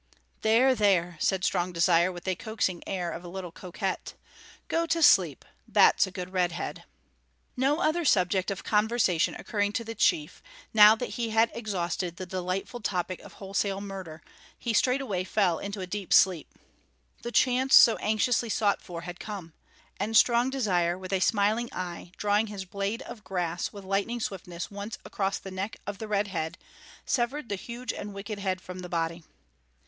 [0.41, 4.15] "There, there," said Strong Desire, with the coaxing air of a little coquette,
[4.67, 6.85] "go to sleep; that's a good Red Head."
[7.55, 10.41] No other subject of conversation occurring to the chief,
[10.73, 14.23] now that he had exhausted the delightful topic of wholesale murder,
[14.57, 16.51] he straightway fell into a deep sleep.
[17.21, 19.53] The chance so anxiously sought for had come;
[19.99, 24.71] and Strong Desire, with a smiling eye, drawing his blade of grass with lightning swiftness
[24.71, 26.57] once across the neck of the Red Head,
[27.05, 29.23] severed the huge and wicked head from the body.